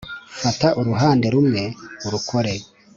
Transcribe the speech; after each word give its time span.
Fata 0.41 0.67
uruhande 0.79 1.27
rumwe 1.33 1.61
urukore 2.05 2.53